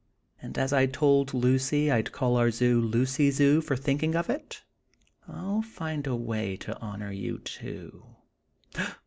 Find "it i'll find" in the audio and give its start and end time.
4.31-6.07